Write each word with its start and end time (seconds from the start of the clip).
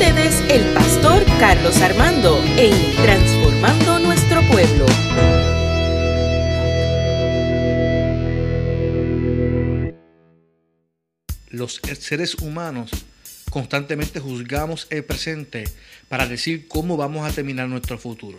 ustedes 0.00 0.40
el 0.48 0.72
pastor 0.72 1.22
Carlos 1.38 1.76
Armando 1.82 2.42
en 2.56 2.72
Transformando 2.96 3.98
Nuestro 3.98 4.40
Pueblo. 4.48 4.86
Los 11.50 11.82
seres 11.98 12.36
humanos 12.36 12.90
constantemente 13.50 14.20
juzgamos 14.20 14.86
el 14.88 15.04
presente 15.04 15.64
para 16.08 16.26
decir 16.26 16.66
cómo 16.66 16.96
vamos 16.96 17.30
a 17.30 17.34
terminar 17.34 17.68
nuestro 17.68 17.98
futuro. 17.98 18.38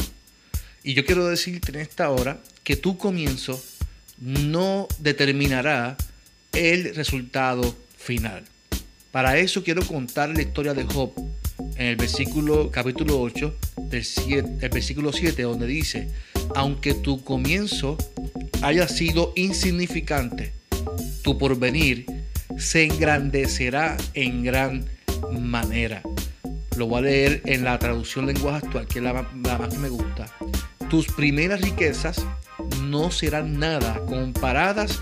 Y 0.84 0.96
yo 0.96 1.06
quiero 1.06 1.28
decirte 1.28 1.74
en 1.74 1.82
esta 1.82 2.10
hora 2.10 2.40
que 2.64 2.76
tu 2.76 2.98
comienzo 2.98 3.64
no 4.18 4.88
determinará 4.98 5.96
el 6.54 6.96
resultado 6.96 7.78
final. 8.00 8.46
Para 9.12 9.38
eso 9.38 9.64
quiero 9.64 9.86
contar 9.86 10.30
la 10.30 10.42
historia 10.42 10.74
de 10.74 10.86
Job 10.86 11.14
en 11.82 11.88
el 11.88 11.96
versículo 11.96 12.70
capítulo 12.70 13.20
8 13.20 13.56
del 13.90 14.06
el 14.62 14.70
versículo 14.70 15.12
7 15.12 15.42
donde 15.42 15.66
dice, 15.66 16.10
aunque 16.54 16.94
tu 16.94 17.24
comienzo 17.24 17.98
haya 18.62 18.88
sido 18.88 19.34
insignificante, 19.36 20.54
tu 21.24 21.40
porvenir 21.40 22.06
se 22.56 22.84
engrandecerá 22.84 23.98
en 24.14 24.44
gran 24.44 24.86
manera. 25.40 26.04
Lo 26.78 26.86
voy 26.86 27.00
a 27.00 27.02
leer 27.02 27.42
en 27.46 27.64
la 27.64 27.80
traducción 27.80 28.28
lenguaje 28.28 28.64
actual, 28.64 28.86
que 28.86 29.00
es 29.00 29.04
la, 29.04 29.14
más 29.14 29.70
que 29.70 29.80
me 29.80 29.90
gusta. 29.90 30.28
Tus 30.88 31.08
primeras 31.08 31.62
riquezas 31.62 32.24
no 32.84 33.10
serán 33.10 33.58
nada 33.58 34.00
comparadas 34.06 35.02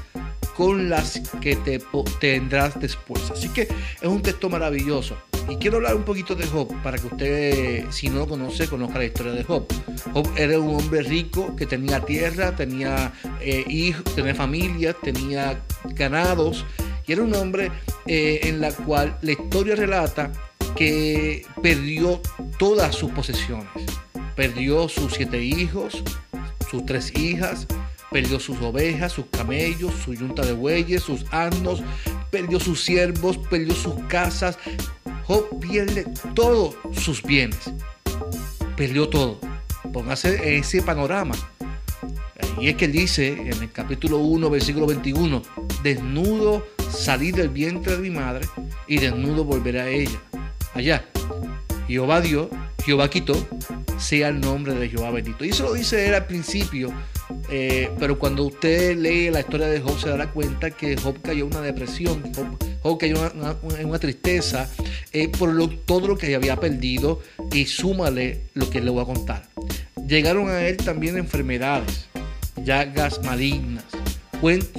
con 0.56 0.90
las 0.90 1.22
que 1.42 1.58
te 1.58 1.82
tendrás 2.22 2.80
después. 2.80 3.30
Así 3.32 3.50
que 3.50 3.64
es 3.64 4.08
un 4.08 4.22
texto 4.22 4.50
maravilloso. 4.50 5.18
Y 5.50 5.58
quiero 5.58 5.78
hablar 5.78 5.96
un 5.96 6.04
poquito 6.04 6.36
de 6.36 6.46
Job 6.46 6.72
para 6.84 6.98
que 7.00 7.08
usted, 7.08 7.86
si 7.90 8.08
no 8.08 8.20
lo 8.20 8.28
conoce, 8.28 8.68
conozca 8.68 9.00
la 9.00 9.06
historia 9.06 9.32
de 9.32 9.44
Job. 9.44 9.66
Job 10.14 10.30
era 10.38 10.60
un 10.60 10.76
hombre 10.76 11.02
rico 11.02 11.56
que 11.56 11.66
tenía 11.66 12.00
tierra, 12.02 12.56
tenía 12.56 13.12
eh, 13.42 13.64
hijos, 13.68 14.04
tenía 14.14 14.36
familia, 14.36 14.94
tenía 14.94 15.60
ganados. 15.96 16.66
Y 17.08 17.14
era 17.14 17.24
un 17.24 17.34
hombre 17.34 17.72
eh, 18.06 18.42
en 18.44 18.62
la 18.62 18.72
cual 18.72 19.18
la 19.24 19.32
historia 19.32 19.76
relata 19.76 20.32
que 20.76 21.46
perdió 21.64 22.22
todas 22.60 22.96
sus 22.96 23.12
posesiones. 23.12 23.68
Perdió 24.36 24.88
sus 24.88 25.14
siete 25.14 25.44
hijos, 25.44 26.04
sus 26.70 26.86
tres 26.86 27.12
hijas, 27.18 27.66
perdió 28.12 28.40
sus 28.40 28.62
ovejas, 28.62 29.14
sus 29.14 29.26
camellos, 29.26 29.94
su 30.04 30.14
yunta 30.14 30.46
de 30.46 30.54
bueyes, 30.54 31.04
sus 31.04 31.26
asnos, 31.32 31.82
perdió 32.32 32.60
sus 32.60 32.84
siervos, 32.84 33.38
perdió 33.50 33.74
sus 33.74 33.96
casas. 34.08 34.58
Job 35.30 35.60
pierde 35.60 36.06
todos 36.34 36.76
sus 36.92 37.22
bienes. 37.22 37.72
Perdió 38.76 39.10
todo. 39.10 39.40
Póngase 39.94 40.58
ese 40.58 40.82
panorama. 40.82 41.36
Y 42.60 42.70
es 42.70 42.76
que 42.76 42.86
él 42.86 42.94
dice 42.94 43.28
en 43.34 43.62
el 43.62 43.72
capítulo 43.72 44.18
1, 44.18 44.50
versículo 44.50 44.88
21, 44.88 45.44
desnudo 45.84 46.66
salí 46.90 47.32
del 47.32 47.50
vientre 47.50 47.96
de 47.96 48.02
mi 48.02 48.10
madre 48.10 48.48
y 48.88 48.98
desnudo 48.98 49.44
volveré 49.44 49.82
a 49.82 49.88
ella 49.90 50.20
allá. 50.74 51.06
Jehová 51.88 52.22
dio, 52.22 52.50
Jehová 52.84 53.08
quitó, 53.12 53.36
sea 54.00 54.30
el 54.30 54.42
nombre 54.42 54.74
de 54.74 54.90
Jehová 54.90 55.12
bendito. 55.12 55.46
Y 55.46 55.50
eso 55.50 55.62
lo 55.62 55.74
dice 55.74 56.08
él 56.08 56.16
al 56.16 56.26
principio, 56.26 56.92
eh, 57.52 57.92
pero 58.00 58.18
cuando 58.18 58.46
usted 58.46 58.98
lee 58.98 59.30
la 59.30 59.42
historia 59.42 59.68
de 59.68 59.80
Job 59.80 60.00
se 60.00 60.10
dará 60.10 60.32
cuenta 60.32 60.72
que 60.72 60.98
Job 60.98 61.22
cayó 61.22 61.46
en 61.46 61.56
una 61.56 61.62
depresión, 61.62 62.24
cayó 62.98 63.26
en 63.26 63.88
una, 63.88 64.00
tristeza 64.00 64.70
eh, 65.12 65.28
por 65.28 65.50
todo 65.86 66.08
lo 66.08 66.18
que 66.18 66.36
había 66.36 66.56
perdido 66.56 67.22
y 67.52 67.66
súmale 67.66 68.42
lo 68.54 68.70
que 68.70 68.82
le 68.82 68.90
voy 68.90 69.02
a 69.02 69.06
contar. 69.06 69.50
Llegaron 70.08 70.50
a 70.50 70.66
él 70.68 70.78
también 70.78 71.18
enfermedades, 71.18 72.08
llagas 72.64 73.22
malignas. 73.24 73.86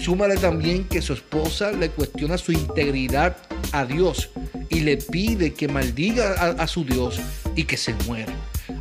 Súmale 0.01 0.39
también 0.39 0.85
que 0.85 1.03
su 1.03 1.13
esposa 1.13 1.71
le 1.71 1.91
cuestiona 1.91 2.39
su 2.39 2.51
integridad 2.51 3.37
a 3.73 3.85
Dios 3.85 4.31
y 4.71 4.81
le 4.81 4.97
pide 4.97 5.53
que 5.53 5.69
maldiga 5.69 6.33
a, 6.33 6.67
su 6.67 6.85
Dios 6.85 7.21
y 7.55 7.65
que 7.65 7.77
se 7.77 7.93
muera. 8.07 8.33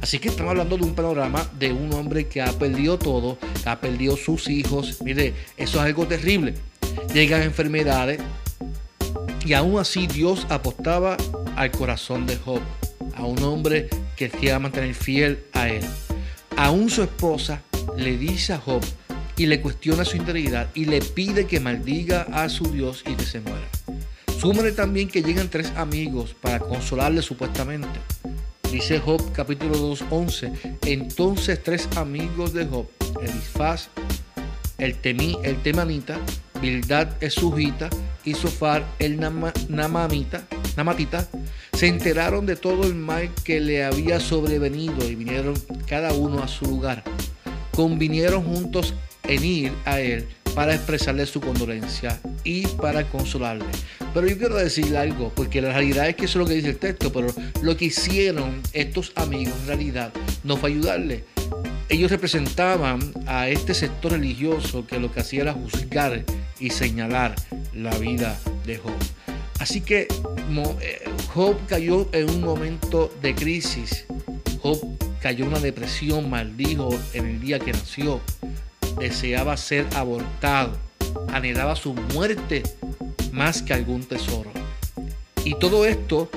Así 0.02 0.19
que 0.19 0.29
estamos 0.29 0.52
hablando 0.52 0.78
de 0.78 0.85
un 0.85 0.96
panorama 0.96 1.46
de 1.59 1.74
un 1.74 1.91
hombre 1.94 2.28
que 2.28 2.41
ha 2.41 2.52
perdido 2.53 2.97
todo, 2.97 3.38
que 3.62 3.69
ha 3.69 3.81
perdido 3.81 4.16
sus 4.16 4.50
hijos. 4.50 5.02
Mire, 5.03 5.34
eso 5.58 5.79
es 5.79 5.84
algo 5.84 6.08
terrible. 6.08 6.53
Llegan 7.13 7.41
enfermedades 7.41 8.22
y 9.49 9.55
aún 9.55 9.79
así 9.79 10.05
Dios 10.05 10.45
apostaba 10.49 11.17
al 11.55 11.71
corazón 11.71 12.27
de 12.27 12.37
Job, 12.37 12.61
a 13.15 13.23
un 13.23 13.41
hombre 13.41 13.89
que 14.15 14.29
quería 14.29 14.59
mantener 14.59 14.93
fiel 14.93 15.43
a 15.53 15.69
él. 15.69 15.83
Aún 16.55 16.91
su 16.91 17.01
esposa 17.01 17.63
le 17.97 18.15
dice 18.15 18.53
a 18.53 18.59
Job 18.59 18.85
y 19.37 19.47
le 19.47 19.59
cuestiona 19.59 20.05
su 20.05 20.17
integridad 20.17 20.69
y 20.75 20.85
le 20.85 21.01
pide 21.01 21.47
que 21.47 21.59
maldiga 21.59 22.27
a 22.31 22.47
su 22.47 22.71
Dios 22.71 23.03
y 23.07 23.15
que 23.15 23.23
se 23.23 23.39
muera. 23.39 23.67
Súmale 24.39 24.71
también 24.71 25.07
que 25.07 25.23
llegan 25.23 25.49
tres 25.49 25.73
amigos 25.75 26.35
para 26.39 26.59
consolarle 26.59 27.23
supuestamente. 27.23 27.99
Dice 28.71 28.99
Job 28.99 29.31
capítulo 29.31 29.79
2, 29.79 30.05
11. 30.11 30.77
Entonces 30.85 31.63
tres 31.63 31.89
amigos 31.95 32.53
de 32.53 32.67
Job, 32.67 32.85
Elifaz, 33.19 33.89
el, 34.77 34.95
temí, 35.01 35.39
el 35.43 35.59
temanita, 35.63 36.19
Bildad 36.61 37.07
el 37.19 37.31
sujita 37.31 37.89
y 38.29 38.34
Sofar 38.35 38.85
el 39.00 39.19
namamita, 39.19 40.44
namatita, 40.78 41.28
se 41.73 41.88
enteraron 41.88 42.45
de 42.45 42.56
todo 42.56 42.85
el 42.85 42.95
mal 42.95 43.29
que 43.44 43.59
le 43.59 43.84
había 43.84 44.19
sobrevenido 44.19 45.07
y 45.09 45.16
vinieron 45.16 45.56
cada 45.88 46.13
uno 46.13 46.44
a 46.44 46.47
su 46.47 46.66
lugar. 46.66 47.03
Convinieron 47.72 48.44
juntos 48.44 48.94
en 49.23 49.44
ir 49.44 49.73
a 49.85 50.00
él 50.00 50.28
para 50.53 50.75
expresarle 50.75 51.25
su 51.25 51.41
condolencia 51.41 52.19
y 52.44 52.67
para 52.67 53.03
consolarle. 53.09 53.66
Pero 54.13 54.28
yo 54.28 54.38
quiero 54.38 54.56
decirle 54.56 54.97
algo, 54.97 55.31
porque 55.35 55.61
la 55.61 55.73
realidad 55.73 56.09
es 56.09 56.16
que 56.16 56.25
eso 56.25 56.40
es 56.40 56.44
lo 56.44 56.47
que 56.47 56.56
dice 56.56 56.69
el 56.69 56.78
texto, 56.78 57.11
pero 57.11 57.28
lo 57.61 57.78
que 57.78 57.85
hicieron 57.85 58.61
estos 58.73 59.11
amigos 59.16 59.53
en 59.61 59.67
realidad 59.67 60.11
no 60.44 60.57
fue 60.57 60.72
ayudarle. 60.72 61.23
Ellos 61.90 62.11
representaban 62.11 63.00
a 63.25 63.50
este 63.50 63.73
sector 63.73 64.11
religioso 64.11 64.85
que 64.85 65.00
lo 65.00 65.11
que 65.11 65.22
hacía 65.22 65.41
era 65.41 65.53
juzgar 65.53 66.23
y 66.59 66.70
señalar 66.70 67.36
la 67.74 67.97
vida 67.97 68.40
de 68.66 68.78
Job. 68.78 68.94
Así 69.59 69.81
que 69.81 70.08
eh, 70.81 71.03
Job 71.34 71.58
cayó 71.68 72.08
en 72.14 72.30
un 72.30 72.42
momento 72.42 73.14
de 73.22 73.36
crisis. 73.36 74.06
Job 74.62 74.80
cayó 75.22 75.46
en 75.46 75.52
una 75.52 75.59
depresión, 75.59 76.30
maldijo 76.30 76.90
en 77.14 77.25
el 77.25 77.42
día 77.42 77.59
que 77.59 77.72
nació 77.72 78.22
deseaba 79.00 79.56
ser 79.58 79.88
abortado, 79.96 80.78
anhelaba 81.30 81.75
su 81.75 81.94
muerte 81.94 82.64
más 83.31 83.62
que 83.62 83.74
algún 83.74 84.03
tesoro. 84.03 84.52
Y 85.46 85.56
todo 85.56 85.86
esto 85.86 86.30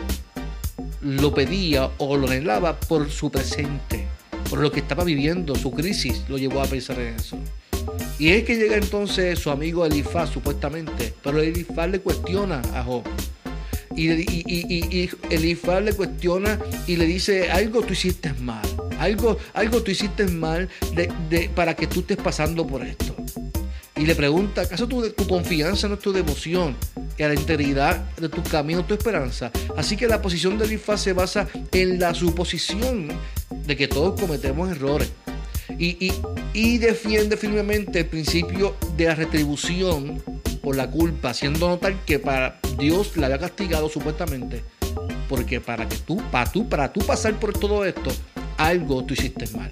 lo 1.00 1.34
pedía 1.34 1.90
o 1.98 2.16
lo 2.16 2.28
anhelaba 2.28 2.78
por 2.78 3.10
su 3.10 3.30
presente, 3.30 4.06
por 4.48 4.60
lo 4.60 4.70
que 4.70 4.80
estaba 4.80 5.04
viviendo, 5.04 5.54
su 5.56 5.72
crisis 5.72 6.22
lo 6.28 6.38
llevó 6.38 6.62
a 6.62 6.66
pensar 6.66 6.98
en 7.00 7.16
eso. 7.16 7.36
Y 8.18 8.30
es 8.30 8.44
que 8.44 8.56
llega 8.56 8.76
entonces 8.76 9.38
su 9.38 9.50
amigo 9.50 9.84
Elifaz, 9.84 10.30
supuestamente, 10.30 11.12
pero 11.22 11.40
Elifaz 11.40 11.90
le 11.90 12.00
cuestiona 12.00 12.62
a 12.74 12.82
Job. 12.82 13.02
Y, 13.96 14.10
y, 14.10 15.10
Elifaz 15.30 15.82
le 15.82 15.92
cuestiona 15.92 16.58
y 16.86 16.96
le 16.96 17.06
dice, 17.06 17.50
algo 17.50 17.82
tú 17.82 17.92
hiciste 17.92 18.32
mal. 18.34 18.66
Algo, 18.98 19.36
algo 19.54 19.82
tú 19.82 19.90
hiciste 19.90 20.26
mal 20.26 20.68
de, 20.94 21.50
para 21.54 21.74
que 21.74 21.86
tú 21.86 22.00
estés 22.00 22.16
pasando 22.16 22.66
por 22.66 22.84
esto. 22.84 23.16
Y 23.96 24.06
le 24.06 24.14
pregunta, 24.14 24.62
¿acaso 24.62 24.88
tu, 24.88 25.10
tu 25.10 25.26
confianza 25.26 25.88
no 25.88 25.94
es 25.94 26.00
tu 26.00 26.12
devoción? 26.12 26.76
Y 27.18 27.22
a 27.22 27.28
la 27.28 27.34
integridad 27.34 27.98
de 28.16 28.28
tu 28.28 28.42
camino, 28.42 28.84
tu 28.84 28.94
esperanza. 28.94 29.50
Así 29.76 29.96
que 29.96 30.06
la 30.06 30.22
posición 30.22 30.58
de 30.58 30.64
Elifaz 30.64 31.02
se 31.02 31.12
basa 31.12 31.46
en 31.72 32.00
la 32.00 32.14
suposición 32.14 33.08
de 33.66 33.76
que 33.76 33.88
todos 33.88 34.18
cometemos 34.18 34.70
errores. 34.70 35.10
Y, 35.78 36.78
defiende 36.78 37.36
firmemente 37.36 38.00
el 38.00 38.06
principio 38.06 38.76
de 38.96 39.06
la 39.06 39.14
retribución 39.14 40.22
por 40.62 40.76
la 40.76 40.90
culpa, 40.90 41.30
haciendo 41.30 41.68
notar 41.68 41.94
que 42.04 42.18
para 42.18 42.60
Dios 42.78 43.16
la 43.16 43.26
había 43.26 43.38
castigado 43.38 43.88
supuestamente, 43.88 44.62
porque 45.28 45.60
para 45.60 45.88
que 45.88 45.96
tú, 45.96 46.22
para 46.30 46.50
tú, 46.50 46.68
para 46.68 46.92
tú 46.92 47.00
pasar 47.00 47.38
por 47.38 47.52
todo 47.52 47.84
esto, 47.84 48.10
algo 48.58 49.04
tú 49.04 49.14
hiciste 49.14 49.46
mal. 49.56 49.70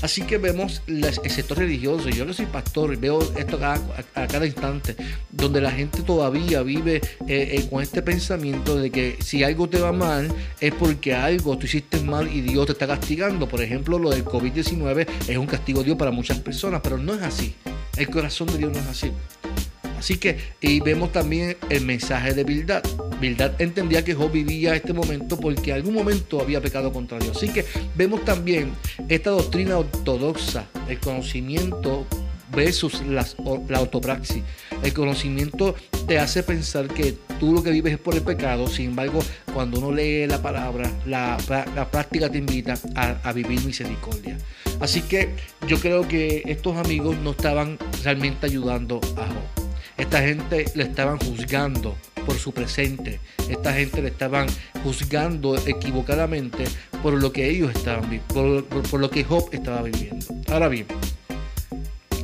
Así 0.00 0.22
que 0.22 0.38
vemos 0.38 0.82
el 0.86 1.30
sector 1.30 1.58
religioso, 1.58 2.08
yo 2.08 2.24
que 2.24 2.32
soy 2.32 2.46
pastor, 2.46 2.96
veo 2.96 3.20
esto 3.36 3.58
a, 3.62 4.26
cada 4.26 4.46
instante, 4.46 4.94
donde 5.30 5.60
la 5.60 5.72
gente 5.72 6.02
todavía 6.02 6.62
vive 6.62 6.96
eh, 6.96 7.00
eh, 7.26 7.66
con 7.68 7.82
este 7.82 8.02
pensamiento 8.02 8.76
de 8.76 8.90
que 8.90 9.18
si 9.20 9.42
algo 9.42 9.68
te 9.68 9.80
va 9.80 9.92
mal 9.92 10.32
es 10.60 10.72
porque 10.74 11.14
algo 11.14 11.58
tú 11.58 11.66
hiciste 11.66 12.00
mal 12.00 12.32
y 12.32 12.42
Dios 12.42 12.66
te 12.66 12.72
está 12.72 12.86
castigando. 12.86 13.48
Por 13.48 13.60
ejemplo, 13.60 13.98
lo 13.98 14.10
del 14.10 14.24
COVID-19 14.24 15.06
es 15.26 15.36
un 15.36 15.46
castigo 15.46 15.80
de 15.80 15.86
Dios 15.86 15.98
para 15.98 16.12
muchas 16.12 16.38
personas, 16.38 16.80
pero 16.82 16.96
no 16.96 17.14
es 17.14 17.22
así. 17.22 17.54
El 17.96 18.08
corazón 18.08 18.46
de 18.48 18.58
Dios 18.58 18.72
no 18.72 18.78
es 18.78 18.86
así. 18.86 19.10
Así 19.98 20.16
que, 20.16 20.38
y 20.60 20.78
vemos 20.80 21.10
también 21.10 21.56
el 21.70 21.84
mensaje 21.84 22.32
de 22.34 22.44
Bildad. 22.44 22.82
Bildad 23.20 23.60
entendía 23.60 24.04
que 24.04 24.14
Job 24.14 24.30
vivía 24.30 24.76
este 24.76 24.92
momento 24.92 25.38
porque 25.38 25.72
algún 25.72 25.94
momento 25.94 26.40
había 26.40 26.60
pecado 26.60 26.92
contra 26.92 27.18
Dios. 27.18 27.36
Así 27.36 27.48
que 27.52 27.64
vemos 27.96 28.24
también 28.24 28.72
esta 29.08 29.30
doctrina 29.30 29.78
ortodoxa, 29.78 30.66
el 30.88 31.00
conocimiento 31.00 32.06
versus 32.54 33.02
la 33.06 33.26
autopraxis. 33.76 34.42
El 34.82 34.92
conocimiento 34.92 35.74
te 36.06 36.18
hace 36.18 36.42
pensar 36.42 36.88
que 36.88 37.16
tú 37.38 37.52
lo 37.52 37.62
que 37.62 37.70
vives 37.70 37.94
es 37.94 37.98
por 37.98 38.14
el 38.14 38.22
pecado, 38.22 38.66
sin 38.68 38.90
embargo, 38.90 39.20
cuando 39.52 39.78
uno 39.78 39.92
lee 39.92 40.26
la 40.26 40.40
palabra, 40.40 40.90
la, 41.04 41.36
práctica 41.90 42.30
te 42.30 42.38
invita 42.38 42.74
a, 42.94 43.32
vivir 43.32 43.62
misericordia. 43.64 44.38
Así 44.80 45.02
que 45.02 45.34
yo 45.66 45.78
creo 45.80 46.06
que 46.06 46.42
estos 46.46 46.76
amigos 46.76 47.16
no 47.18 47.32
estaban 47.32 47.78
realmente 48.04 48.46
ayudando 48.46 49.00
a 49.16 49.26
Job. 49.26 49.66
Esta 49.96 50.22
gente 50.22 50.66
le 50.74 50.84
estaban 50.84 51.18
juzgando 51.18 51.96
por 52.28 52.36
su 52.36 52.52
presente. 52.52 53.20
Esta 53.48 53.72
gente 53.72 54.02
le 54.02 54.08
estaban 54.08 54.48
juzgando 54.84 55.56
equivocadamente 55.66 56.64
por 57.02 57.14
lo 57.14 57.32
que 57.32 57.48
ellos 57.48 57.74
estaban 57.74 58.20
por, 58.28 58.66
por 58.66 59.00
lo 59.00 59.10
que 59.10 59.24
Job 59.24 59.48
estaba 59.50 59.80
viviendo. 59.80 60.26
Ahora 60.48 60.68
bien, 60.68 60.86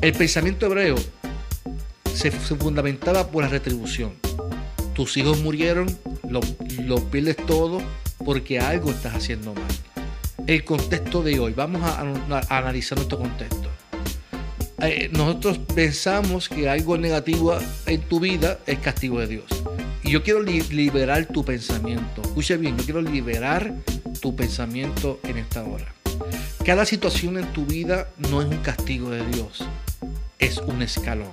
el 0.02 0.12
pensamiento 0.12 0.66
hebreo 0.66 0.96
se, 2.12 2.30
fundamentaba 2.30 3.30
por 3.30 3.44
la 3.44 3.48
retribución. 3.48 4.12
Tus 4.92 5.16
hijos 5.16 5.40
murieron, 5.40 5.86
lo, 6.28 6.42
pierdes 7.10 7.36
todo 7.36 7.80
porque 8.26 8.60
algo 8.60 8.90
estás 8.90 9.14
haciendo 9.14 9.54
mal. 9.54 10.44
El 10.46 10.64
contexto 10.64 11.22
de 11.22 11.40
hoy, 11.40 11.54
vamos 11.54 11.80
a, 11.82 12.00
analizar 12.50 12.98
nuestro 12.98 13.16
contexto. 13.16 13.70
Eh, 14.82 15.08
nosotros 15.12 15.58
pensamos 15.74 16.50
que 16.50 16.68
algo 16.68 16.98
negativo 16.98 17.56
en 17.86 18.02
tu 18.02 18.20
vida 18.20 18.58
es 18.66 18.78
castigo 18.80 19.20
de 19.20 19.28
Dios. 19.28 19.64
Y 20.04 20.10
yo 20.10 20.22
quiero 20.22 20.42
liberar 20.42 21.26
tu 21.26 21.44
pensamiento. 21.44 22.22
Escuche 22.22 22.56
bien, 22.56 22.76
yo 22.78 22.84
quiero 22.84 23.02
liberar 23.02 23.74
tu 24.20 24.36
pensamiento 24.36 25.18
en 25.24 25.38
esta 25.38 25.64
hora. 25.64 25.92
Cada 26.64 26.84
situación 26.84 27.38
en 27.38 27.52
tu 27.52 27.66
vida 27.66 28.08
no 28.30 28.40
es 28.40 28.48
un 28.48 28.58
castigo 28.58 29.10
de 29.10 29.26
Dios 29.28 29.64
es 30.44 30.58
un 30.58 30.82
escalón. 30.82 31.32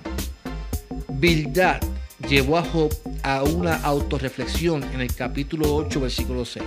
Bildad 1.09 1.81
llevó 2.29 2.57
a 2.57 2.63
Job 2.63 2.94
a 3.23 3.44
una 3.44 3.75
autorreflexión 3.83 4.83
en 4.94 5.01
el 5.01 5.13
capítulo 5.13 5.75
8, 5.75 6.00
versículo 6.00 6.45
6. 6.45 6.63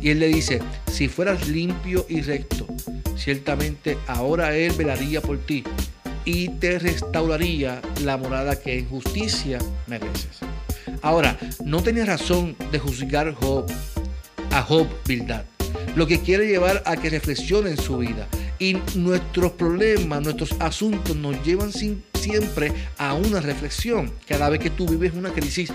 Y 0.00 0.10
él 0.10 0.18
le 0.18 0.28
dice, 0.28 0.60
si 0.90 1.08
fueras 1.08 1.48
limpio 1.48 2.04
y 2.08 2.22
recto, 2.22 2.66
ciertamente 3.16 3.96
ahora 4.08 4.56
él 4.56 4.72
velaría 4.72 5.20
por 5.20 5.38
ti 5.38 5.62
y 6.24 6.48
te 6.48 6.78
restauraría 6.78 7.80
la 8.02 8.16
morada 8.16 8.58
que 8.58 8.78
en 8.78 8.88
justicia 8.88 9.58
mereces. 9.86 10.40
Ahora, 11.02 11.38
no 11.64 11.82
tenía 11.82 12.04
razón 12.04 12.56
de 12.70 12.78
juzgar 12.78 13.34
a 14.50 14.62
Job 14.62 14.86
Bildad, 15.06 15.44
lo 15.96 16.06
que 16.06 16.20
quiere 16.20 16.46
llevar 16.46 16.82
a 16.86 16.96
que 16.96 17.10
reflexione 17.10 17.70
en 17.70 17.76
su 17.76 17.98
vida 17.98 18.28
y 18.62 18.78
nuestros 18.94 19.52
problemas, 19.52 20.22
nuestros 20.22 20.52
asuntos 20.60 21.16
nos 21.16 21.44
llevan 21.44 21.72
siempre 21.72 22.72
a 22.96 23.14
una 23.14 23.40
reflexión. 23.40 24.12
Cada 24.28 24.48
vez 24.48 24.60
que 24.60 24.70
tú 24.70 24.86
vives 24.86 25.14
una 25.14 25.32
crisis, 25.32 25.72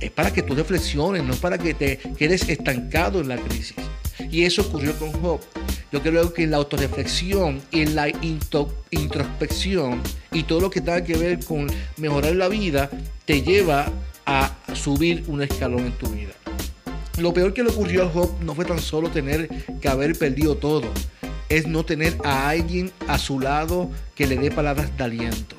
es 0.00 0.10
para 0.10 0.32
que 0.32 0.42
tú 0.42 0.56
reflexiones, 0.56 1.22
no 1.22 1.34
para 1.36 1.58
que 1.58 1.74
te 1.74 1.98
quedes 2.18 2.48
estancado 2.48 3.20
en 3.20 3.28
la 3.28 3.36
crisis. 3.36 3.76
Y 4.32 4.42
eso 4.42 4.62
ocurrió 4.62 4.98
con 4.98 5.12
Job. 5.12 5.40
Yo 5.92 6.02
creo 6.02 6.32
que 6.32 6.42
en 6.42 6.50
la 6.50 6.56
autorreflexión 6.56 7.62
y 7.70 7.82
en 7.82 7.94
la 7.94 8.08
introspección 8.90 10.02
y 10.32 10.42
todo 10.42 10.60
lo 10.60 10.70
que 10.70 10.80
tenga 10.80 11.04
que 11.04 11.16
ver 11.16 11.44
con 11.44 11.68
mejorar 11.98 12.34
la 12.34 12.48
vida, 12.48 12.90
te 13.26 13.42
lleva 13.42 13.92
a 14.26 14.56
subir 14.74 15.24
un 15.28 15.42
escalón 15.42 15.80
en 15.86 15.92
tu 15.92 16.08
vida. 16.08 16.32
Lo 17.18 17.32
peor 17.32 17.54
que 17.54 17.62
le 17.62 17.70
ocurrió 17.70 18.04
a 18.04 18.08
Job 18.08 18.30
no 18.40 18.54
fue 18.54 18.64
tan 18.64 18.80
solo 18.80 19.10
tener 19.10 19.48
que 19.80 19.88
haber 19.88 20.18
perdido 20.18 20.56
todo, 20.56 20.90
es 21.48 21.66
no 21.66 21.84
tener 21.84 22.16
a 22.24 22.48
alguien 22.48 22.90
a 23.06 23.18
su 23.18 23.38
lado 23.38 23.90
que 24.14 24.26
le 24.26 24.36
dé 24.36 24.50
palabras 24.50 24.96
de 24.96 25.04
aliento. 25.04 25.56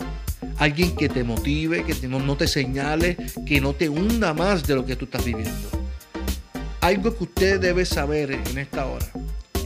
Alguien 0.57 0.95
que 0.95 1.09
te 1.09 1.23
motive, 1.23 1.83
que 1.83 2.07
no, 2.07 2.19
no 2.19 2.35
te 2.37 2.47
señale, 2.47 3.17
que 3.45 3.61
no 3.61 3.73
te 3.73 3.89
hunda 3.89 4.33
más 4.33 4.65
de 4.67 4.75
lo 4.75 4.85
que 4.85 4.95
tú 4.95 5.05
estás 5.05 5.23
viviendo. 5.23 5.69
Algo 6.81 7.15
que 7.17 7.23
usted 7.23 7.59
debe 7.59 7.85
saber 7.85 8.31
en 8.31 8.57
esta 8.57 8.85
hora 8.85 9.07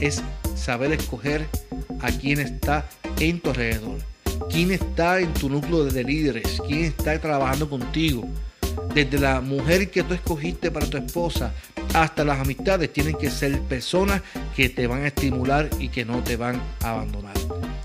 es 0.00 0.22
saber 0.54 0.92
escoger 0.92 1.46
a 2.00 2.10
quién 2.10 2.40
está 2.40 2.86
en 3.18 3.40
tu 3.40 3.50
alrededor, 3.50 3.98
quién 4.50 4.70
está 4.70 5.20
en 5.20 5.32
tu 5.34 5.48
núcleo 5.48 5.84
de 5.84 6.04
líderes, 6.04 6.60
quién 6.66 6.84
está 6.84 7.20
trabajando 7.20 7.68
contigo. 7.68 8.26
Desde 8.94 9.18
la 9.18 9.40
mujer 9.40 9.90
que 9.90 10.02
tú 10.02 10.14
escogiste 10.14 10.70
para 10.70 10.86
tu 10.86 10.96
esposa 10.96 11.52
hasta 11.94 12.24
las 12.24 12.40
amistades 12.40 12.92
tienen 12.92 13.16
que 13.16 13.30
ser 13.30 13.60
personas 13.62 14.22
que 14.54 14.68
te 14.68 14.86
van 14.86 15.02
a 15.02 15.08
estimular 15.08 15.68
y 15.78 15.88
que 15.88 16.04
no 16.04 16.22
te 16.22 16.36
van 16.36 16.60
a 16.82 16.90
abandonar. 16.90 17.34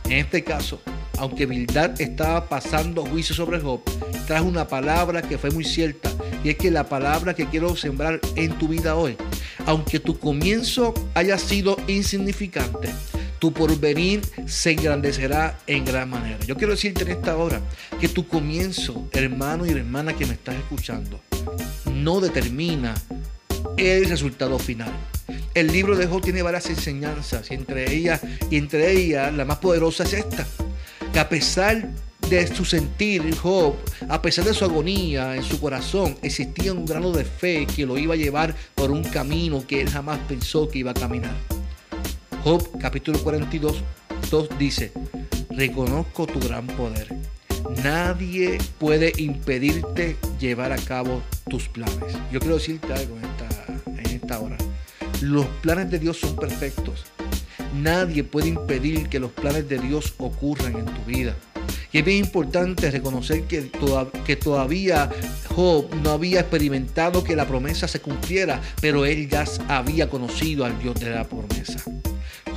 En 0.05 0.13
este 0.19 0.43
caso, 0.43 0.81
aunque 1.17 1.45
Bildad 1.45 1.99
estaba 1.99 2.47
pasando 2.47 3.05
juicio 3.05 3.35
sobre 3.35 3.59
Job, 3.59 3.81
trajo 4.27 4.45
una 4.45 4.67
palabra 4.67 5.21
que 5.21 5.37
fue 5.37 5.51
muy 5.51 5.63
cierta 5.63 6.11
y 6.43 6.49
es 6.49 6.57
que 6.57 6.69
la 6.71 6.87
palabra 6.87 7.33
que 7.33 7.47
quiero 7.47 7.75
sembrar 7.75 8.19
en 8.35 8.57
tu 8.57 8.67
vida 8.67 8.95
hoy, 8.95 9.17
aunque 9.65 9.99
tu 9.99 10.19
comienzo 10.19 10.93
haya 11.15 11.37
sido 11.37 11.77
insignificante, 11.87 12.89
tu 13.39 13.53
porvenir 13.53 14.21
se 14.47 14.71
engrandecerá 14.71 15.59
en 15.67 15.85
gran 15.85 16.09
manera. 16.09 16.39
Yo 16.45 16.55
quiero 16.55 16.73
decirte 16.73 17.03
en 17.03 17.11
esta 17.11 17.37
hora 17.37 17.61
que 17.99 18.09
tu 18.09 18.27
comienzo, 18.27 19.07
hermano 19.11 19.65
y 19.65 19.71
hermana 19.71 20.13
que 20.13 20.25
me 20.25 20.33
estás 20.33 20.55
escuchando, 20.55 21.19
no 21.93 22.19
determina 22.19 22.95
el 23.77 24.05
resultado 24.09 24.59
final. 24.59 24.91
El 25.53 25.67
libro 25.67 25.95
de 25.95 26.07
Job 26.07 26.21
tiene 26.21 26.41
varias 26.41 26.69
enseñanzas 26.69 27.49
y 27.51 27.53
entre 27.53 27.93
ellas, 27.93 28.21
y 28.49 28.57
entre 28.57 28.91
ellas 28.91 29.33
la 29.33 29.45
más 29.45 29.57
poderosa 29.59 30.03
es 30.03 30.13
esta, 30.13 30.45
que 31.13 31.19
a 31.19 31.29
pesar 31.29 31.89
de 32.29 32.47
su 32.47 32.65
sentir, 32.65 33.35
Job, 33.35 33.75
a 34.09 34.21
pesar 34.21 34.45
de 34.45 34.53
su 34.53 34.65
agonía 34.65 35.35
en 35.35 35.43
su 35.43 35.59
corazón, 35.59 36.17
existía 36.23 36.73
un 36.73 36.85
grano 36.85 37.11
de 37.11 37.23
fe 37.23 37.67
que 37.67 37.85
lo 37.85 37.97
iba 37.97 38.15
a 38.15 38.17
llevar 38.17 38.55
por 38.73 38.91
un 38.91 39.03
camino 39.03 39.65
que 39.65 39.81
él 39.81 39.89
jamás 39.89 40.19
pensó 40.27 40.67
que 40.67 40.79
iba 40.79 40.91
a 40.91 40.95
caminar. 40.95 41.35
Job 42.45 42.61
capítulo 42.79 43.17
42 43.23 43.83
2 44.29 44.49
dice, 44.59 44.91
reconozco 45.49 46.27
tu 46.27 46.39
gran 46.39 46.67
poder. 46.67 47.07
Nadie 47.83 48.59
puede 48.77 49.13
impedirte 49.17 50.15
llevar 50.39 50.71
a 50.71 50.77
cabo 50.77 51.23
tus 51.49 51.67
planes. 51.67 52.13
Yo 52.31 52.39
quiero 52.39 52.57
decirte 52.57 52.93
algo 52.93 53.17
en 53.17 54.05
esta 54.05 54.35
ahora. 54.35 54.57
Los 55.21 55.47
planes 55.63 55.89
de 55.89 55.97
Dios 55.97 56.19
son 56.19 56.35
perfectos. 56.35 57.05
Nadie 57.81 58.23
puede 58.23 58.49
impedir 58.49 59.09
que 59.09 59.19
los 59.19 59.31
planes 59.31 59.67
de 59.67 59.79
Dios 59.79 60.13
ocurran 60.19 60.77
en 60.77 60.85
tu 60.85 61.03
vida. 61.03 61.35
Y 61.91 61.97
es 61.97 62.05
bien 62.05 62.25
importante 62.25 62.91
reconocer 62.91 63.45
que, 63.45 63.71
que 64.23 64.35
todavía 64.35 65.09
Job 65.47 65.87
no 66.03 66.11
había 66.11 66.41
experimentado 66.41 67.23
que 67.23 67.35
la 67.35 67.47
promesa 67.47 67.87
se 67.87 68.01
cumpliera, 68.01 68.61
pero 68.81 69.03
él 69.03 69.27
ya 69.27 69.45
había 69.67 70.11
conocido 70.11 70.63
al 70.63 70.77
Dios 70.77 70.93
de 70.99 71.09
la 71.09 71.23
promesa. 71.23 71.83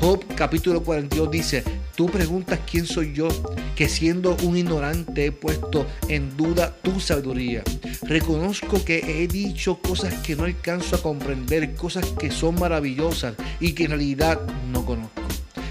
Job 0.00 0.24
capítulo 0.36 0.84
42 0.84 1.28
dice, 1.28 1.64
tú 1.96 2.06
preguntas 2.06 2.60
quién 2.70 2.86
soy 2.86 3.12
yo, 3.12 3.26
que 3.74 3.88
siendo 3.88 4.36
un 4.44 4.56
ignorante 4.56 5.26
he 5.26 5.32
puesto 5.32 5.86
en 6.06 6.36
duda 6.36 6.72
tu 6.82 7.00
sabiduría. 7.00 7.64
Reconozco 8.02 8.84
que 8.84 9.22
he 9.22 9.26
dicho 9.26 9.80
cosas 9.80 10.14
que 10.22 10.36
no 10.36 10.44
alcanzo 10.44 10.94
a 10.94 11.02
comprender, 11.02 11.74
cosas 11.74 12.06
que 12.18 12.30
son 12.30 12.54
maravillosas 12.54 13.34
y 13.58 13.72
que 13.72 13.84
en 13.84 13.90
realidad 13.90 14.40
no 14.70 14.86
conozco. 14.86 15.20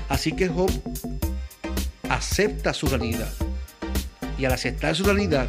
Así 0.09 0.33
que 0.33 0.49
Job 0.49 0.71
acepta 2.09 2.73
su 2.73 2.87
realidad. 2.87 3.31
Y 4.37 4.43
al 4.43 4.51
aceptar 4.51 4.93
su 4.93 5.05
realidad, 5.05 5.47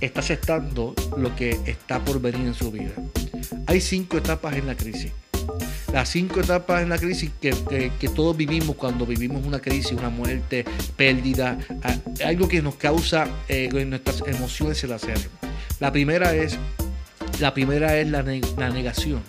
está 0.00 0.20
aceptando 0.20 0.94
lo 1.16 1.34
que 1.36 1.60
está 1.66 2.04
por 2.04 2.20
venir 2.20 2.48
en 2.48 2.54
su 2.54 2.72
vida. 2.72 2.94
Hay 3.68 3.80
cinco 3.80 4.18
etapas 4.18 4.56
en 4.56 4.66
la 4.66 4.76
crisis 4.76 5.12
las 5.92 6.08
cinco 6.08 6.40
etapas 6.40 6.82
en 6.82 6.88
la 6.88 6.98
crisis 6.98 7.30
que, 7.40 7.52
todos 8.14 8.36
vivimos 8.36 8.76
cuando 8.76 9.06
vivimos 9.06 9.44
una 9.44 9.60
crisis, 9.60 9.92
una 9.92 10.08
muerte, 10.08 10.64
pérdida, 10.96 11.58
algo 12.24 12.48
que 12.48 12.62
nos 12.62 12.76
causa 12.76 13.28
eh, 13.48 13.68
nuestras 13.86 14.22
emociones 14.26 14.78
se 14.78 14.86
la 14.86 14.96
hacer. 14.96 15.18
La 15.80 15.92
primera 15.92 16.34
es 16.34 16.58
la 17.40 17.54
primera 17.54 17.98
es 17.98 18.08
la, 18.08 18.22
negación. 18.22 19.22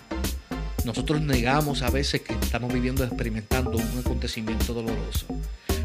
Nosotros 0.84 1.20
negamos 1.20 1.82
a 1.82 1.90
veces 1.90 2.20
que 2.20 2.34
estamos 2.34 2.72
viviendo, 2.72 3.02
experimentando 3.02 3.72
un 3.72 3.98
acontecimiento 3.98 4.72
doloroso. 4.72 5.26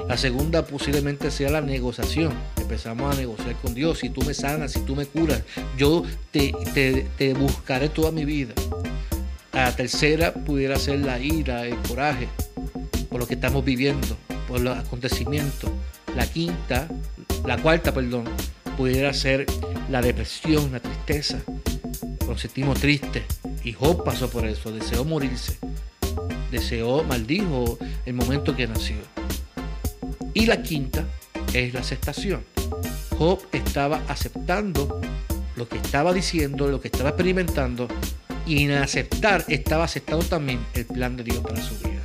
La 0.07 0.17
segunda 0.17 0.65
posiblemente 0.65 1.31
sea 1.31 1.49
la 1.49 1.61
negociación. 1.61 2.33
Empezamos 2.57 3.15
a 3.15 3.17
negociar 3.17 3.55
con 3.55 3.73
Dios. 3.73 3.99
Si 3.99 4.09
tú 4.09 4.21
me 4.21 4.33
sanas, 4.33 4.73
si 4.73 4.81
tú 4.81 4.95
me 4.95 5.05
curas, 5.05 5.43
yo 5.77 6.03
te, 6.31 6.53
te 7.17 7.33
buscaré 7.33 7.89
toda 7.89 8.11
mi 8.11 8.25
vida. 8.25 8.53
La 9.59 9.75
tercera 9.75 10.33
pudiera 10.33 10.79
ser 10.79 11.01
la 11.01 11.19
ira, 11.19 11.65
el 11.65 11.75
coraje 11.79 12.29
por 13.09 13.19
lo 13.19 13.27
que 13.27 13.33
estamos 13.33 13.65
viviendo, 13.65 14.15
por 14.47 14.61
los 14.61 14.77
acontecimientos. 14.77 15.69
La 16.15 16.25
quinta, 16.25 16.87
la 17.45 17.57
cuarta, 17.57 17.93
perdón, 17.93 18.23
pudiera 18.77 19.13
ser 19.13 19.45
la 19.89 20.01
depresión, 20.01 20.71
la 20.71 20.79
tristeza, 20.79 21.39
nos 22.25 22.39
sentimos 22.39 22.79
tristes. 22.79 23.23
Y 23.61 23.73
Job 23.73 24.05
pasó 24.05 24.29
por 24.29 24.47
eso, 24.47 24.71
deseó 24.71 25.03
morirse. 25.03 25.57
Deseó, 26.51 27.03
maldijo 27.03 27.77
el 28.05 28.13
momento 28.13 28.55
que 28.55 28.65
nació. 28.65 28.95
Y 30.33 30.45
la 30.45 30.63
quinta 30.63 31.03
es 31.53 31.73
la 31.73 31.81
aceptación. 31.81 32.45
Job 33.17 33.41
estaba 33.51 34.01
aceptando 34.07 35.01
lo 35.57 35.67
que 35.67 35.77
estaba 35.77 36.13
diciendo, 36.13 36.69
lo 36.69 36.79
que 36.79 36.87
estaba 36.87 37.09
experimentando, 37.09 37.89
y 38.49 38.63
en 38.63 38.71
aceptar 38.71 39.45
estaba 39.47 39.83
aceptando 39.83 40.25
también 40.25 40.59
el 40.73 40.85
plan 40.85 41.15
de 41.15 41.23
Dios 41.23 41.39
para 41.39 41.61
su 41.61 41.77
vida. 41.77 42.01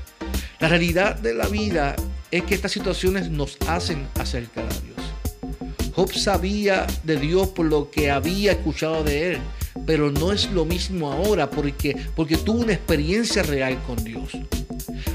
La 0.61 0.69
realidad 0.69 1.17
de 1.17 1.35
la 1.35 1.49
vida 1.49 1.97
es 2.31 2.43
que 2.45 2.55
estas 2.55 2.73
situaciones 2.73 3.31
nos 3.31 3.57
hacen 3.67 4.07
acercar 4.21 4.65
a 4.65 4.69
Dios. 4.69 4.95
Job 5.95 6.13
sabía 6.13 6.87
de 7.03 7.17
Dios 7.17 7.49
por 7.49 7.67
lo 7.67 7.91
que 7.91 8.11
había 8.11 8.53
escuchado 8.53 9.05
de 9.05 9.33
él, 9.33 9.39
pero 9.87 10.11
no 10.11 10.33
es 10.33 10.51
lo 10.51 10.65
mismo 10.65 11.11
ahora 11.13 11.49
porque, 11.51 11.97
porque 12.15 12.37
tuvo 12.37 12.61
una 12.61 12.75
experiencia 12.75 13.43
real 13.43 13.81
con 13.87 14.03
Dios. 14.05 14.31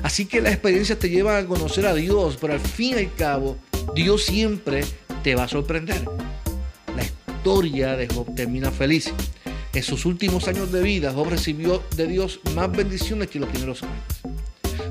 Así 0.01 0.25
que 0.25 0.41
la 0.41 0.49
experiencia 0.49 0.97
te 0.97 1.09
lleva 1.09 1.37
a 1.37 1.45
conocer 1.45 1.85
a 1.85 1.93
Dios, 1.93 2.37
pero 2.39 2.53
al 2.53 2.59
fin 2.59 2.95
y 2.95 2.99
al 2.99 3.13
cabo, 3.15 3.57
Dios 3.93 4.23
siempre 4.23 4.83
te 5.23 5.35
va 5.35 5.43
a 5.43 5.47
sorprender. 5.47 6.05
La 6.95 7.03
historia 7.03 7.95
de 7.95 8.07
Job 8.07 8.33
termina 8.33 8.71
feliz. 8.71 9.13
En 9.73 9.83
sus 9.83 10.05
últimos 10.05 10.47
años 10.47 10.71
de 10.71 10.81
vida, 10.81 11.13
Job 11.13 11.29
recibió 11.29 11.83
de 11.95 12.07
Dios 12.07 12.39
más 12.55 12.71
bendiciones 12.71 13.29
que 13.29 13.39
los 13.39 13.49
primeros 13.49 13.83
años. 13.83 14.03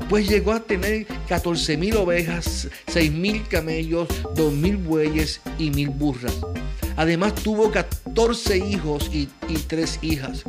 Pues 0.08 0.28
llegó 0.28 0.52
a 0.52 0.60
tener 0.60 1.06
14 1.28 1.76
mil 1.76 1.96
ovejas, 1.96 2.68
6 2.86 3.12
mil 3.12 3.46
camellos, 3.48 4.08
2 4.36 4.52
mil 4.52 4.76
bueyes 4.76 5.40
y 5.58 5.70
mil 5.70 5.90
burras. 5.90 6.34
Además 6.96 7.34
tuvo 7.34 7.70
14 7.72 8.58
hijos 8.58 9.10
y, 9.12 9.28
y 9.48 9.54
3 9.66 9.98
hijas. 10.02 10.44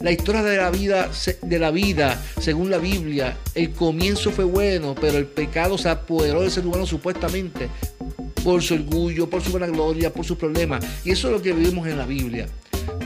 La 0.00 0.10
historia 0.10 0.42
de 0.42 0.56
la, 0.56 0.70
vida, 0.70 1.10
de 1.42 1.58
la 1.58 1.70
vida, 1.70 2.22
según 2.40 2.70
la 2.70 2.78
Biblia, 2.78 3.36
el 3.54 3.72
comienzo 3.72 4.30
fue 4.30 4.44
bueno, 4.44 4.94
pero 5.00 5.18
el 5.18 5.26
pecado 5.26 5.78
se 5.78 5.88
apoderó 5.88 6.42
del 6.42 6.50
ser 6.50 6.66
humano 6.66 6.84
supuestamente 6.84 7.68
por 8.44 8.62
su 8.62 8.74
orgullo, 8.74 9.30
por 9.30 9.42
su 9.42 9.52
vanagloria, 9.52 10.12
por 10.12 10.24
sus 10.24 10.36
problemas. 10.36 10.84
Y 11.04 11.10
eso 11.10 11.28
es 11.28 11.32
lo 11.32 11.42
que 11.42 11.52
vivimos 11.52 11.86
en 11.88 11.98
la 11.98 12.06
Biblia. 12.06 12.46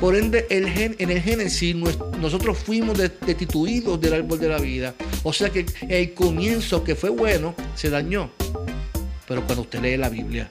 Por 0.03 0.17
ende, 0.17 0.49
en 0.51 1.11
el 1.11 1.23
Génesis 1.23 1.77
nosotros 2.19 2.59
fuimos 2.59 2.99
destituidos 2.99 4.01
del 4.01 4.15
árbol 4.15 4.41
de 4.41 4.49
la 4.49 4.59
vida. 4.59 4.97
O 5.23 5.33
sea 5.33 5.51
que 5.51 5.65
el 5.89 6.13
comienzo 6.13 6.83
que 6.83 6.97
fue 6.97 7.11
bueno 7.11 7.55
se 7.77 7.89
dañó. 7.89 8.33
Pero 9.29 9.47
cuando 9.47 9.63
usted 9.63 9.81
lee 9.81 9.97
la 9.97 10.09
Biblia, 10.09 10.51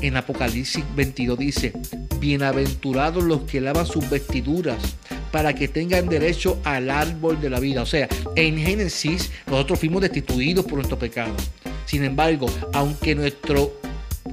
en 0.00 0.16
Apocalipsis 0.16 0.84
22 0.96 1.38
dice, 1.38 1.72
bienaventurados 2.18 3.22
los 3.22 3.42
que 3.42 3.60
lavan 3.60 3.86
sus 3.86 4.10
vestiduras 4.10 4.96
para 5.30 5.54
que 5.54 5.68
tengan 5.68 6.08
derecho 6.08 6.58
al 6.64 6.90
árbol 6.90 7.40
de 7.40 7.50
la 7.50 7.60
vida. 7.60 7.82
O 7.82 7.86
sea, 7.86 8.08
en 8.34 8.58
Génesis 8.58 9.30
nosotros 9.46 9.78
fuimos 9.78 10.02
destituidos 10.02 10.64
por 10.64 10.74
nuestro 10.74 10.98
pecado. 10.98 11.34
Sin 11.86 12.02
embargo, 12.02 12.46
aunque 12.72 13.14
nuestro 13.14 13.80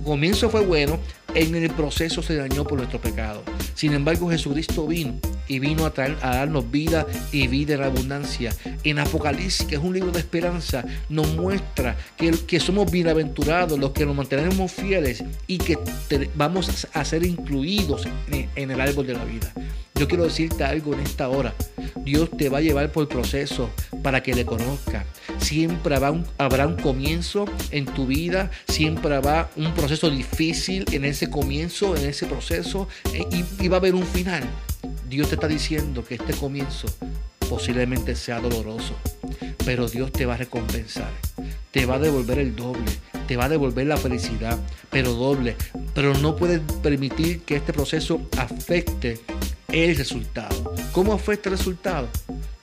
comienzo 0.04 0.50
fue 0.50 0.62
bueno, 0.62 1.00
en 1.36 1.56
el 1.56 1.70
proceso 1.72 2.22
se 2.22 2.36
dañó 2.36 2.66
por 2.66 2.78
nuestro 2.78 3.00
pecado. 3.00 3.44
Sin 3.74 3.94
embargo, 3.94 4.30
Jesucristo 4.30 4.88
vino 4.88 5.20
y 5.48 5.60
vino 5.60 5.86
a, 5.86 5.94
traer, 5.94 6.18
a 6.22 6.36
darnos 6.36 6.70
vida 6.70 7.08
y 7.32 7.48
vida 7.48 7.76
en 7.76 7.84
abundancia. 7.84 8.54
En 8.84 9.00
Apocalipsis, 9.00 9.66
que 9.66 9.76
es 9.76 9.82
un 9.82 9.94
libro 9.94 10.12
de 10.12 10.20
esperanza, 10.20 10.84
nos 11.10 11.28
muestra 11.36 11.98
que, 12.18 12.32
que 12.32 12.60
somos 12.60 12.92
bienaventurados, 12.92 13.80
los 13.80 13.92
que 13.92 14.06
nos 14.06 14.16
mantenemos 14.16 14.72
fieles 14.72 15.24
y 15.48 15.58
que 15.58 15.78
vamos 16.36 16.88
a 16.94 17.06
ser 17.06 17.26
incluidos 17.26 18.08
en 18.56 18.72
el 18.72 18.82
árbol 18.82 19.08
de 19.08 19.14
la 19.14 19.26
vida. 19.26 19.54
Yo 20.00 20.08
quiero 20.08 20.24
decirte 20.24 20.64
algo 20.64 20.94
en 20.94 21.02
esta 21.02 21.28
hora. 21.28 21.54
Dios 22.06 22.30
te 22.38 22.48
va 22.48 22.60
a 22.60 22.62
llevar 22.62 22.90
por 22.90 23.10
proceso 23.10 23.70
para 24.02 24.24
que 24.24 24.34
le 24.34 24.46
conozca. 24.46 25.06
Siempre 25.40 25.94
habrá 25.94 26.12
un, 26.12 26.26
habrá 26.38 26.68
un 26.68 26.78
comienzo 26.78 27.44
en 27.72 27.84
tu 27.84 28.08
vida, 28.08 28.50
siempre 28.70 29.14
habrá 29.14 29.52
un 29.58 29.74
proceso 29.74 30.10
difícil 30.10 30.86
en 30.94 31.04
ese 31.04 31.30
comienzo, 31.30 31.98
en 31.98 32.06
ese 32.06 32.28
proceso, 32.28 32.88
eh, 33.14 33.26
y, 33.30 33.44
y 33.66 33.68
va 33.68 33.76
a 33.76 33.80
haber 33.82 33.94
un 33.94 34.06
final. 34.06 34.44
Dios 35.10 35.28
te 35.28 35.36
está 35.36 35.50
diciendo 35.50 36.06
que 36.06 36.16
este 36.16 36.32
comienzo 36.34 36.88
posiblemente 37.50 38.16
sea 38.16 38.40
doloroso, 38.40 38.94
pero 39.66 39.90
Dios 39.90 40.14
te 40.14 40.26
va 40.26 40.36
a 40.36 40.38
recompensar, 40.38 41.12
te 41.72 41.86
va 41.86 41.96
a 41.96 42.00
devolver 42.00 42.40
el 42.40 42.56
doble, 42.56 42.90
te 43.28 43.36
va 43.36 43.46
a 43.46 43.50
devolver 43.50 43.86
la 43.86 43.98
felicidad, 43.98 44.58
pero 44.90 45.12
doble. 45.12 45.58
Pero 45.94 46.14
no 46.20 46.38
puedes 46.38 46.62
permitir 46.82 47.42
que 47.42 47.58
este 47.58 47.74
proceso 47.74 48.22
afecte 48.38 49.20
el 49.72 49.96
resultado. 49.96 50.74
¿Cómo 50.92 51.14
afecta 51.14 51.50
el 51.50 51.58
resultado? 51.58 52.08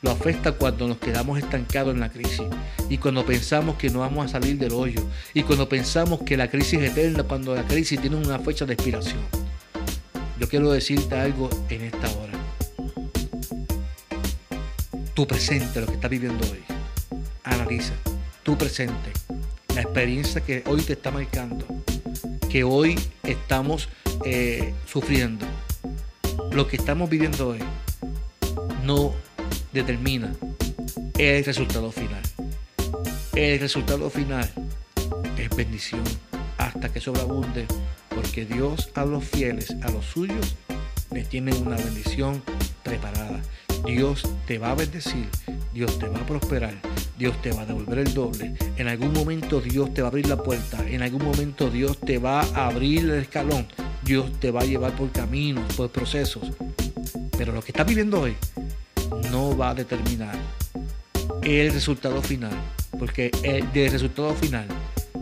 Lo 0.02 0.10
afecta 0.10 0.52
cuando 0.52 0.88
nos 0.88 0.98
quedamos 0.98 1.38
estancados 1.38 1.94
en 1.94 2.00
la 2.00 2.10
crisis 2.10 2.42
y 2.88 2.98
cuando 2.98 3.24
pensamos 3.24 3.76
que 3.76 3.90
no 3.90 4.00
vamos 4.00 4.26
a 4.26 4.28
salir 4.28 4.58
del 4.58 4.72
hoyo 4.72 5.02
y 5.34 5.42
cuando 5.42 5.68
pensamos 5.68 6.22
que 6.22 6.36
la 6.36 6.48
crisis 6.48 6.80
es 6.80 6.92
eterna 6.92 7.22
cuando 7.24 7.54
la 7.54 7.64
crisis 7.64 8.00
tiene 8.00 8.16
una 8.16 8.38
fecha 8.38 8.64
de 8.66 8.74
expiración. 8.74 9.20
Yo 10.38 10.48
quiero 10.48 10.70
decirte 10.70 11.14
algo 11.14 11.48
en 11.70 11.82
esta 11.82 12.08
hora. 12.12 12.32
Tu 15.14 15.26
presente, 15.26 15.80
lo 15.80 15.86
que 15.86 15.94
estás 15.94 16.10
viviendo 16.10 16.44
hoy. 16.50 16.62
Analiza 17.44 17.94
tu 18.42 18.56
presente, 18.56 19.12
la 19.74 19.80
experiencia 19.80 20.40
que 20.40 20.62
hoy 20.66 20.82
te 20.82 20.92
está 20.92 21.10
marcando, 21.10 21.66
que 22.50 22.64
hoy 22.64 22.96
estamos 23.24 23.88
eh, 24.24 24.74
sufriendo 24.86 25.46
lo 26.52 26.66
que 26.66 26.76
estamos 26.76 27.10
viviendo 27.10 27.48
hoy 27.48 27.58
no 28.84 29.12
determina 29.72 30.32
el 31.18 31.44
resultado 31.44 31.90
final. 31.90 32.22
El 33.34 33.60
resultado 33.60 34.08
final 34.10 34.50
es 35.36 35.56
bendición 35.56 36.02
hasta 36.58 36.92
que 36.92 37.00
sobreabunde, 37.00 37.66
porque 38.08 38.44
Dios 38.44 38.90
a 38.94 39.04
los 39.04 39.24
fieles, 39.24 39.76
a 39.82 39.90
los 39.90 40.04
suyos, 40.06 40.56
les 41.10 41.28
tiene 41.28 41.54
una 41.54 41.76
bendición 41.76 42.42
preparada. 42.82 43.42
Dios 43.84 44.22
te 44.46 44.58
va 44.58 44.70
a 44.70 44.74
bendecir, 44.74 45.28
Dios 45.72 45.98
te 45.98 46.08
va 46.08 46.18
a 46.20 46.26
prosperar, 46.26 46.74
Dios 47.18 47.40
te 47.42 47.52
va 47.52 47.62
a 47.62 47.66
devolver 47.66 47.98
el 47.98 48.14
doble. 48.14 48.54
En 48.76 48.88
algún 48.88 49.12
momento 49.12 49.60
Dios 49.60 49.92
te 49.94 50.02
va 50.02 50.08
a 50.08 50.10
abrir 50.10 50.28
la 50.28 50.42
puerta, 50.42 50.84
en 50.88 51.02
algún 51.02 51.24
momento 51.24 51.70
Dios 51.70 51.98
te 52.00 52.18
va 52.18 52.40
a 52.40 52.66
abrir 52.66 53.00
el 53.00 53.20
escalón 53.20 53.66
Dios 54.06 54.30
te 54.38 54.52
va 54.52 54.60
a 54.60 54.64
llevar 54.64 54.94
por 54.94 55.10
caminos, 55.10 55.74
por 55.74 55.90
procesos. 55.90 56.52
Pero 57.36 57.52
lo 57.52 57.60
que 57.60 57.72
estás 57.72 57.84
viviendo 57.84 58.20
hoy 58.20 58.36
no 59.32 59.56
va 59.56 59.70
a 59.70 59.74
determinar 59.74 60.36
el 61.42 61.72
resultado 61.72 62.22
final, 62.22 62.52
porque 63.00 63.32
el, 63.42 63.70
del 63.72 63.90
resultado 63.90 64.32
final 64.34 64.68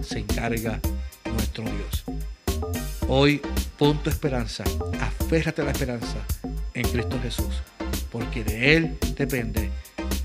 se 0.02 0.18
encarga 0.18 0.80
nuestro 1.32 1.64
Dios. 1.64 2.04
Hoy 3.08 3.40
pon 3.78 4.02
tu 4.02 4.10
esperanza, 4.10 4.64
aférrate 5.00 5.62
a 5.62 5.64
la 5.64 5.70
esperanza 5.70 6.18
en 6.74 6.86
Cristo 6.86 7.18
Jesús, 7.22 7.62
porque 8.12 8.44
de 8.44 8.76
Él 8.76 8.98
depende 9.16 9.70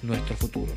nuestro 0.01 0.35
futuro. 0.35 0.73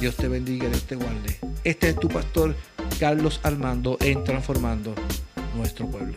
Dios 0.00 0.16
te 0.16 0.28
bendiga, 0.28 0.66
Dios 0.68 0.84
te 0.84 0.96
guarde. 0.96 1.38
Este 1.62 1.90
es 1.90 2.00
tu 2.00 2.08
pastor 2.08 2.56
Carlos 2.98 3.38
Armando 3.42 3.98
en 4.00 4.24
Transformando 4.24 4.94
nuestro 5.54 5.90
pueblo. 5.90 6.16